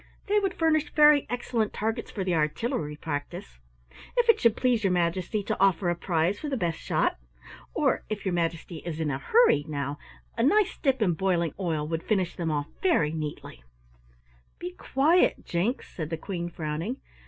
They 0.25 0.39
would 0.39 0.55
furnish 0.55 0.89
very 0.95 1.27
excellent 1.29 1.73
targets 1.73 2.09
for 2.09 2.23
the 2.23 2.33
artillery 2.33 2.95
practise? 2.95 3.59
If 4.17 4.29
it 4.29 4.39
should 4.39 4.57
please 4.57 4.83
your 4.83 4.89
Majesty 4.89 5.43
to 5.43 5.59
offer 5.59 5.91
a 5.91 5.95
prize 5.95 6.39
for 6.39 6.49
the 6.49 6.57
best 6.57 6.79
shot? 6.79 7.19
Or, 7.75 8.03
if 8.09 8.25
your 8.25 8.33
Majesty 8.33 8.77
is 8.77 8.99
in 8.99 9.11
a 9.11 9.19
hurry, 9.19 9.63
now, 9.67 9.99
a 10.35 10.41
nice 10.41 10.75
dip 10.79 11.03
in 11.03 11.13
boiling 11.13 11.53
oil 11.59 11.87
would 11.87 12.01
finish 12.01 12.35
them 12.35 12.49
off 12.49 12.65
very 12.81 13.11
neatly!" 13.11 13.61
"Be 14.57 14.71
quiet, 14.71 15.45
Jinks," 15.45 15.87
said 15.93 16.09
the 16.09 16.17
Queen 16.17 16.49
frowning. 16.49 16.97